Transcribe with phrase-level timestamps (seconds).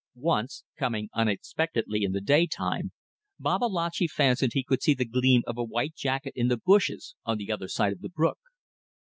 [0.15, 2.91] Once, coming unexpectedly in the daytime,
[3.39, 7.37] Babalatchi fancied he could see the gleam of a white jacket in the bushes on
[7.37, 8.39] the other side of the brook.